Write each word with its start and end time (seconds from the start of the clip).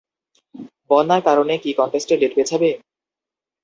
বন্যার 0.89 1.21
কারণে 1.27 1.53
কি 1.63 1.71
কন্টেস্টের 1.79 2.17
ডেট 2.21 2.33
পেছাবে? 2.37 2.69